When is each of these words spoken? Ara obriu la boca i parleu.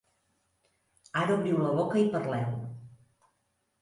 Ara 1.23 1.37
obriu 1.41 1.61
la 1.65 1.75
boca 1.81 2.03
i 2.07 2.11
parleu. 2.17 2.57